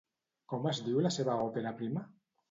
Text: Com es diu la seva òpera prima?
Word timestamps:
Com 0.53 0.63
es 0.71 0.79
diu 0.87 1.01
la 1.05 1.11
seva 1.15 1.35
òpera 1.49 1.75
prima? 1.83 2.03